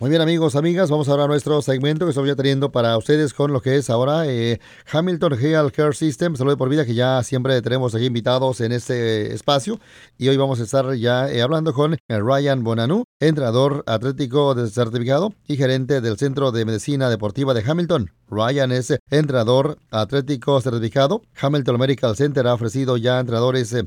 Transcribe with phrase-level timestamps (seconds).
[0.00, 3.34] Muy bien amigos, amigas, vamos ahora a nuestro segmento que estamos ya teniendo para ustedes
[3.34, 4.58] con lo que es ahora eh,
[4.90, 9.34] Hamilton Health Care System, salud por vida, que ya siempre tenemos aquí invitados en este
[9.34, 9.78] espacio.
[10.16, 15.34] Y hoy vamos a estar ya eh, hablando con Ryan Bonanú, entrenador atlético de certificado
[15.46, 18.10] y gerente del Centro de Medicina Deportiva de Hamilton.
[18.30, 21.20] Ryan es entrenador atlético certificado.
[21.38, 23.84] Hamilton Medical Center ha ofrecido ya entrenadores eh,